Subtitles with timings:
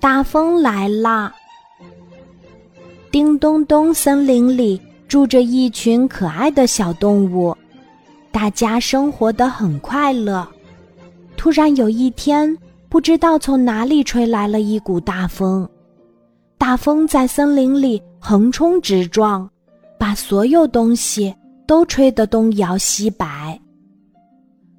[0.00, 1.34] 大风来啦！
[3.10, 7.56] 叮咚咚，森林里住着一群可爱的小动物，
[8.30, 10.46] 大家生活的很快乐。
[11.36, 12.56] 突然有一天，
[12.88, 15.68] 不知道从哪里吹来了一股大风，
[16.58, 19.48] 大风在森林里横冲直撞，
[19.98, 21.34] 把所有东西
[21.66, 23.58] 都吹得东摇西摆。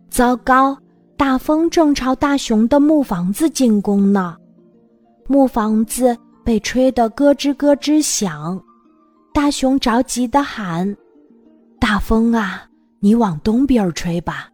[0.09, 0.77] 糟糕！
[1.19, 4.37] 大风正朝大熊的木房子进攻呢，
[5.27, 8.57] 木房子被吹得咯吱咯吱响。
[9.33, 10.95] 大熊着急地喊
[11.77, 12.63] ：“大风啊，
[13.01, 14.47] 你往东边吹吧，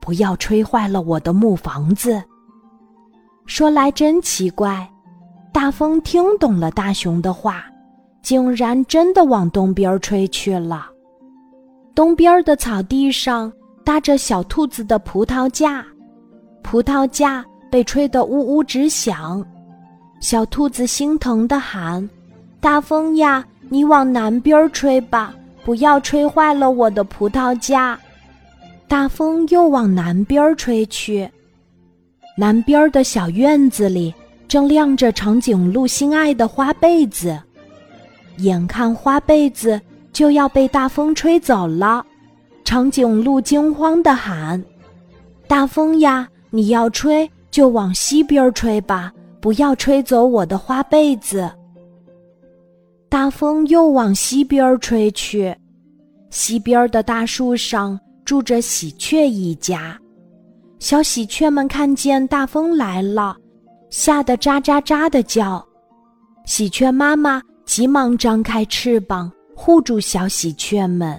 [0.00, 2.22] 不要吹坏了我的木房子。”
[3.44, 4.88] 说来真奇怪，
[5.52, 7.64] 大风听懂了大熊的话，
[8.22, 10.86] 竟然真的往东边吹去了。
[11.96, 13.52] 东边的草地上
[13.84, 15.84] 搭着小兔子的葡萄架。
[16.62, 19.44] 葡萄架被吹得呜呜直响，
[20.20, 22.08] 小兔子心疼地喊
[22.60, 27.98] ：“大风呀，你往南边吹吧，不要吹坏了我的葡萄架。”
[28.88, 31.28] 大风又往南边吹去，
[32.36, 34.14] 南边的小院子里
[34.46, 37.38] 正晾着长颈鹿心爱的花被子，
[38.38, 39.80] 眼看花被子
[40.12, 42.04] 就要被大风吹走了，
[42.64, 44.62] 长颈鹿惊慌地喊
[45.48, 51.50] ：“大风呀！”你要吹就往西边吹吧，不要吹走我的花被子。
[53.08, 55.54] 大风又往西边吹去，
[56.28, 59.98] 西边的大树上住着喜鹊一家。
[60.78, 63.34] 小喜鹊们看见大风来了，
[63.88, 65.66] 吓得喳喳喳的叫。
[66.44, 71.18] 喜鹊妈妈急忙张开翅膀护住小喜鹊们，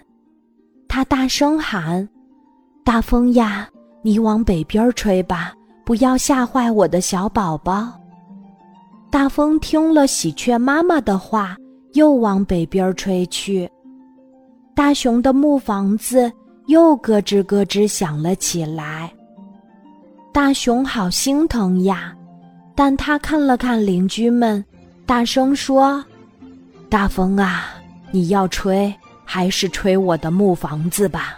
[0.87, 2.07] 它大声喊
[2.85, 3.67] ：“大风呀！”
[4.03, 5.53] 你往北边吹吧，
[5.85, 7.87] 不要吓坏我的小宝宝。
[9.09, 11.55] 大风听了喜鹊妈妈的话，
[11.93, 13.69] 又往北边吹去。
[14.75, 16.31] 大熊的木房子
[16.65, 19.09] 又咯吱咯吱响了起来。
[20.33, 22.13] 大熊好心疼呀，
[22.75, 24.65] 但他看了看邻居们，
[25.05, 26.03] 大声说
[26.89, 27.67] ：“大风啊，
[28.11, 28.93] 你要吹
[29.23, 31.37] 还是吹我的木房子吧？”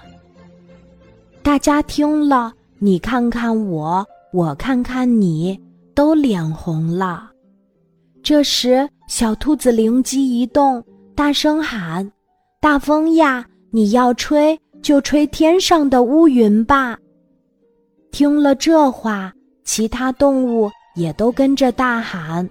[1.45, 5.55] 大家听了，你看看我，我看看你，
[5.93, 7.29] 都脸红了。
[8.23, 12.11] 这时，小兔子灵机一动，大声喊
[12.59, 16.97] ：“大风呀，你要吹就吹天上的乌云吧！”
[18.11, 19.31] 听了这话，
[19.63, 22.49] 其他动物也都跟着大喊：“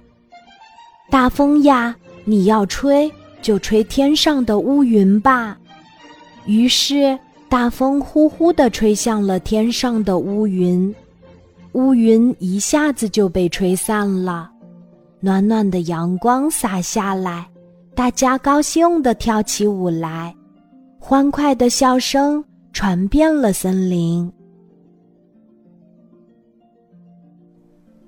[1.10, 3.10] 大风呀，你要吹
[3.42, 5.58] 就吹天上的乌云吧！”
[6.46, 7.18] 于是。
[7.54, 10.92] 大风呼呼地吹向了天上的乌云，
[11.74, 14.50] 乌云一下子就被吹散了，
[15.20, 17.48] 暖暖的阳光洒下来，
[17.94, 20.34] 大家高兴地跳起舞来，
[20.98, 24.28] 欢快的笑声传遍了森林。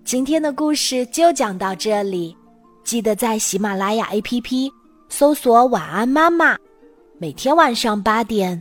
[0.02, 2.36] 今天的故事就讲到这里，
[2.82, 4.68] 记得在喜马拉雅 APP
[5.08, 6.58] 搜索“晚安妈妈”，
[7.16, 8.60] 每天晚上八点。